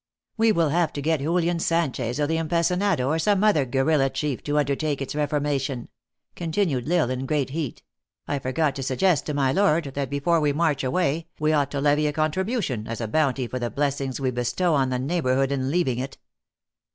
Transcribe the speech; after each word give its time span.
"We 0.37 0.51
will 0.51 0.69
have 0.69 0.91
to 0.93 1.01
get 1.03 1.19
Julian 1.19 1.59
Sanchez, 1.59 2.19
or 2.19 2.25
the 2.25 2.39
Em 2.39 2.49
pecinado, 2.49 3.07
or 3.07 3.19
some 3.19 3.43
other 3.43 3.65
guerilla 3.65 4.09
chief, 4.09 4.41
to 4.45 4.57
undertake 4.57 4.99
its 4.99 5.13
reformation," 5.13 5.89
continued 6.35 6.91
L 6.91 7.01
Isle, 7.03 7.09
in 7.11 7.25
great 7.27 7.51
heat." 7.51 7.83
I 8.27 8.39
forgot 8.39 8.73
to 8.77 8.81
suggest 8.81 9.27
to 9.27 9.35
my 9.35 9.51
lord, 9.51 9.83
that 9.93 10.09
before 10.09 10.39
we 10.39 10.53
march 10.53 10.83
away, 10.83 11.27
we 11.39 11.53
ought 11.53 11.69
to 11.69 11.81
levy 11.81 12.07
a 12.07 12.13
contribution, 12.13 12.87
as 12.87 12.99
a 12.99 13.07
bounty 13.07 13.45
for 13.45 13.59
the 13.59 13.69
blessings 13.69 14.19
we 14.19 14.31
bestow 14.31 14.73
on 14.73 14.89
the 14.89 14.97
neighborhood 14.97 15.51
in 15.51 15.69
leaving 15.69 15.99
it." 15.99 16.17